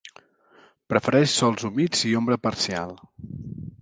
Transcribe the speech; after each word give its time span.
Prefereix 0.93 1.35
sòls 1.41 1.67
humits 1.69 2.03
i 2.13 2.17
ombra 2.23 2.39
parcial. 2.47 2.97